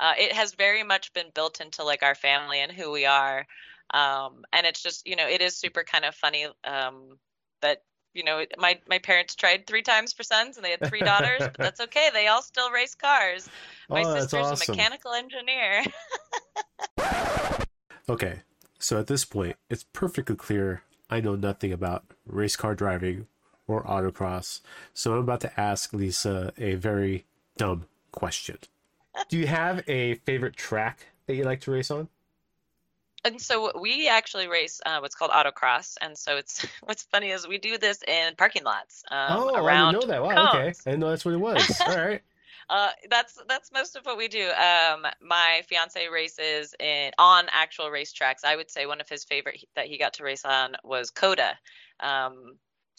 Uh, 0.00 0.14
it 0.18 0.32
has 0.32 0.54
very 0.54 0.82
much 0.82 1.12
been 1.12 1.30
built 1.34 1.60
into 1.60 1.84
like 1.84 2.02
our 2.02 2.14
family 2.14 2.60
and 2.60 2.72
who 2.72 2.90
we 2.90 3.04
are. 3.04 3.46
Um, 3.92 4.44
and 4.52 4.66
it's 4.66 4.82
just, 4.82 5.06
you 5.06 5.16
know, 5.16 5.28
it 5.28 5.42
is 5.42 5.56
super 5.56 5.82
kind 5.82 6.04
of 6.04 6.14
funny 6.14 6.46
um, 6.64 7.18
that 7.60 7.82
you 8.14 8.24
know 8.24 8.44
my 8.58 8.80
my 8.88 8.98
parents 8.98 9.34
tried 9.34 9.66
three 9.66 9.82
times 9.82 10.12
for 10.12 10.22
sons 10.22 10.56
and 10.56 10.64
they 10.64 10.70
had 10.70 10.84
three 10.88 11.00
daughters 11.00 11.40
but 11.40 11.58
that's 11.58 11.80
okay 11.82 12.08
they 12.12 12.26
all 12.26 12.42
still 12.42 12.70
race 12.70 12.94
cars 12.94 13.48
my 13.90 14.02
oh, 14.02 14.14
sister's 14.14 14.46
awesome. 14.46 14.74
a 14.74 14.76
mechanical 14.76 15.12
engineer 15.12 15.84
okay 18.08 18.40
so 18.78 18.98
at 18.98 19.08
this 19.08 19.26
point 19.26 19.56
it's 19.68 19.84
perfectly 19.92 20.34
clear 20.34 20.82
I 21.10 21.20
know 21.20 21.36
nothing 21.36 21.72
about 21.72 22.04
race 22.26 22.56
car 22.56 22.74
driving 22.74 23.26
or 23.66 23.82
autocross, 23.84 24.60
so 24.94 25.12
I'm 25.12 25.20
about 25.20 25.40
to 25.42 25.60
ask 25.60 25.92
Lisa 25.92 26.52
a 26.58 26.74
very 26.74 27.24
dumb 27.56 27.86
question. 28.12 28.58
Do 29.28 29.38
you 29.38 29.46
have 29.46 29.82
a 29.88 30.14
favorite 30.14 30.56
track 30.56 31.06
that 31.26 31.34
you 31.34 31.44
like 31.44 31.60
to 31.62 31.70
race 31.70 31.90
on? 31.90 32.08
And 33.24 33.40
so 33.40 33.78
we 33.78 34.08
actually 34.08 34.48
race 34.48 34.80
uh, 34.86 34.98
what's 35.00 35.14
called 35.14 35.32
autocross, 35.32 35.96
and 36.00 36.16
so 36.16 36.36
it's 36.36 36.64
what's 36.82 37.02
funny 37.02 37.30
is 37.30 37.48
we 37.48 37.58
do 37.58 37.76
this 37.78 38.02
in 38.06 38.34
parking 38.36 38.64
lots. 38.64 39.02
Um, 39.10 39.18
oh, 39.30 39.54
around 39.56 39.88
I 39.88 39.92
didn't 39.92 40.08
know 40.08 40.14
that. 40.14 40.22
Wow, 40.22 40.48
okay, 40.48 40.68
I 40.68 40.90
didn't 40.90 41.00
know 41.00 41.10
that's 41.10 41.24
what 41.24 41.34
it 41.34 41.38
was. 41.38 41.80
All 41.86 41.96
right. 41.96 42.22
Uh, 42.70 42.90
that's 43.10 43.38
that's 43.48 43.72
most 43.72 43.96
of 43.96 44.04
what 44.04 44.18
we 44.18 44.28
do. 44.28 44.50
Um, 44.50 45.06
my 45.22 45.62
fiance 45.68 46.06
races 46.08 46.74
in 46.78 47.12
on 47.18 47.46
actual 47.50 47.86
racetracks. 47.86 48.44
I 48.44 48.56
would 48.56 48.70
say 48.70 48.86
one 48.86 49.00
of 49.00 49.08
his 49.08 49.24
favorite 49.24 49.64
that 49.74 49.86
he 49.86 49.98
got 49.98 50.14
to 50.14 50.24
race 50.24 50.44
on 50.44 50.76
was 50.84 51.10
COTA. 51.10 51.56
um, 52.00 52.58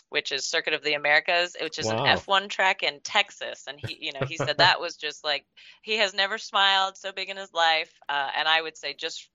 which 0.09 0.31
is 0.31 0.45
Circuit 0.45 0.73
of 0.73 0.83
the 0.83 0.93
Americas, 0.93 1.55
which 1.61 1.77
is 1.77 1.85
wow. 1.85 2.03
an 2.03 2.17
F1 2.17 2.49
track 2.49 2.83
in 2.83 2.99
Texas. 3.03 3.65
And 3.67 3.79
he, 3.79 3.97
you 4.01 4.11
know, 4.11 4.25
he 4.27 4.37
said 4.37 4.57
that 4.57 4.81
was 4.81 4.97
just 4.97 5.23
like 5.23 5.45
he 5.83 5.97
has 5.97 6.13
never 6.13 6.37
smiled 6.37 6.97
so 6.97 7.11
big 7.11 7.29
in 7.29 7.37
his 7.37 7.53
life. 7.53 7.93
Uh, 8.09 8.29
and 8.35 8.47
I 8.47 8.61
would 8.61 8.75
say 8.75 8.93
just 8.93 9.29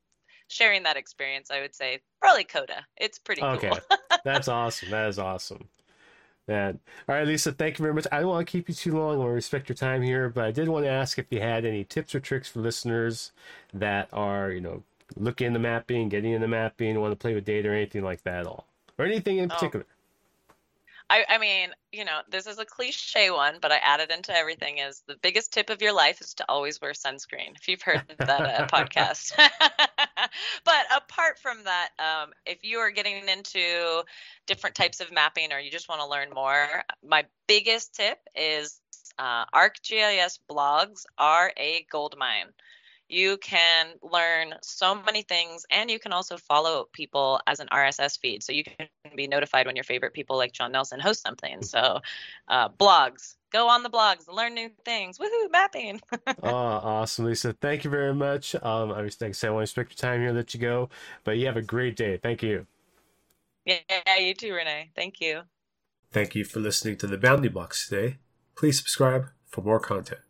sharing 0.49 0.83
that 0.83 0.97
experience, 0.97 1.51
I 1.51 1.61
would 1.61 1.75
say 1.75 2.01
probably 2.21 2.45
COTA. 2.45 2.85
It's 2.97 3.19
pretty 3.19 3.43
okay. 3.43 3.69
cool. 3.69 3.79
That's 4.25 4.49
awesome. 4.49 4.91
That 4.91 5.09
is 5.09 5.19
awesome. 5.19 5.69
Man. 6.47 6.79
All 7.09 7.15
right, 7.15 7.27
Lisa, 7.27 7.53
thank 7.53 7.79
you 7.79 7.83
very 7.83 7.95
much. 7.95 8.07
I 8.13 8.21
don't 8.21 8.29
want 8.29 8.47
to 8.47 8.51
keep 8.51 8.69
you 8.69 8.75
too 8.75 8.93
long. 8.93 9.15
I 9.15 9.17
want 9.17 9.29
to 9.31 9.35
respect 9.35 9.69
your 9.69 9.77
time 9.77 10.03
here, 10.03 10.29
but 10.29 10.45
I 10.45 10.51
did 10.51 10.69
want 10.69 10.85
to 10.85 10.91
ask 10.91 11.19
if 11.19 11.27
you 11.31 11.41
had 11.41 11.65
any 11.65 11.85
tips 11.85 12.15
or 12.15 12.21
tricks 12.21 12.49
for 12.49 12.61
listeners 12.61 13.33
that 13.73 14.09
are, 14.13 14.51
you 14.51 14.61
know, 14.61 14.83
looking 15.17 15.47
into 15.49 15.59
mapping, 15.59 16.11
getting 16.11 16.33
into 16.33 16.49
mapping, 16.49 17.01
want 17.01 17.13
to 17.13 17.17
play 17.17 17.35
with 17.35 17.47
data 17.47 17.71
or 17.71 17.73
anything 17.73 18.05
like 18.05 18.23
that 18.25 18.41
at 18.41 18.47
all. 18.47 18.67
Or 18.99 19.07
anything 19.07 19.39
in 19.39 19.51
oh. 19.51 19.55
particular. 19.55 19.87
I, 21.11 21.25
I 21.29 21.39
mean, 21.39 21.71
you 21.93 22.05
know, 22.05 22.21
this 22.31 22.47
is 22.47 22.59
a 22.59 22.65
cliche 22.65 23.31
one, 23.31 23.57
but 23.61 23.71
I 23.71 23.77
added 23.77 24.11
into 24.11 24.35
everything 24.35 24.79
is 24.79 25.03
the 25.07 25.17
biggest 25.17 25.53
tip 25.53 25.69
of 25.71 25.83
your 25.83 25.93
life 25.93 26.21
is 26.21 26.35
to 26.35 26.45
always 26.49 26.81
wear 26.81 26.93
sunscreen. 26.93 27.55
If 27.57 27.69
you've 27.69 27.83
heard 27.83 28.03
that 28.19 28.29
uh, 28.29 28.67
podcast. 28.73 29.33
but 30.65 30.87
apart 30.97 31.39
from 31.39 31.65
that, 31.65 31.91
um, 31.99 32.31
if 32.47 32.65
you 32.65 32.79
are 32.79 32.91
getting 32.91 33.29
into 33.29 34.03
different 34.47 34.77
types 34.77 35.01
of 35.01 35.13
mapping 35.13 35.53
or 35.53 35.59
you 35.59 35.71
just 35.71 35.89
want 35.89 36.01
to 36.01 36.09
learn 36.09 36.31
more, 36.35 36.67
my 37.07 37.25
biggest 37.47 37.95
tip 37.95 38.19
is 38.35 38.81
uh, 39.19 39.45
ArcGIS 39.55 40.39
blogs 40.51 41.05
are 41.19 41.53
a 41.57 41.87
goldmine. 41.91 42.53
you 43.09 43.37
can 43.37 43.89
learn 44.03 44.55
so 44.63 44.95
many 44.95 45.23
things 45.23 45.67
and 45.71 45.91
you 45.91 45.99
can 45.99 46.13
also 46.13 46.37
follow 46.37 46.89
people 46.93 47.41
as 47.47 47.61
an 47.61 47.69
rss 47.73 48.19
feed 48.19 48.43
so 48.43 48.53
you 48.53 48.65
can 48.65 48.89
be 49.15 49.27
notified 49.27 49.67
when 49.67 49.77
your 49.77 49.85
favorite 49.85 50.13
people 50.15 50.37
like 50.37 50.53
john 50.53 50.73
nelson 50.73 51.01
host 51.01 51.23
something 51.23 51.63
so 51.63 52.01
uh, 52.49 52.69
blogs 52.69 53.37
go 53.55 53.69
on 53.69 53.85
the 53.85 53.89
blogs 53.89 54.29
learn 54.29 54.53
new 54.53 54.69
things. 54.85 55.19
Woohoo 55.19 55.51
mapping. 55.51 56.01
Oh 56.43 56.51
awesome 56.51 57.27
lisa. 57.27 57.53
Thank 57.53 57.85
you 57.85 57.91
very 57.91 58.15
much. 58.15 58.55
Um 58.57 58.93
i 58.93 59.01
was 59.01 59.19
like 59.21 59.31
I 59.31 59.33
said, 59.33 59.49
I 59.49 59.51
want 59.53 59.61
to 59.61 59.63
respect 59.63 59.93
your 59.93 60.11
time 60.11 60.21
here 60.21 60.33
let 60.33 60.53
you 60.53 60.61
go 60.61 60.91
but 61.23 61.39
you 61.39 61.47
have 61.47 61.57
a 61.57 61.63
great 61.63 61.97
day. 61.97 62.19
Thank 62.19 62.43
you. 62.43 62.67
Yeah 63.65 63.79
you 64.19 64.35
too 64.35 64.53
rene. 64.53 64.91
Thank 64.95 65.21
you. 65.21 65.43
Thank 66.13 66.35
you 66.35 66.45
for 66.45 66.61
listening 66.61 66.97
to 66.99 67.07
the 67.07 67.17
bounding 67.17 67.53
box 67.53 67.89
today. 67.89 68.19
Please 68.57 68.79
subscribe 68.79 69.31
for 69.47 69.63
more 69.63 69.81
content 69.81 70.21